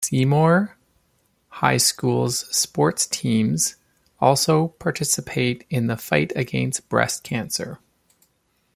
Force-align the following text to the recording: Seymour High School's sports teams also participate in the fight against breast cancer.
Seymour 0.03 0.75
High 1.49 1.77
School's 1.77 2.39
sports 2.57 3.05
teams 3.05 3.75
also 4.19 4.69
participate 4.69 5.63
in 5.69 5.85
the 5.85 5.95
fight 5.95 6.33
against 6.35 6.89
breast 6.89 7.23
cancer. 7.23 7.77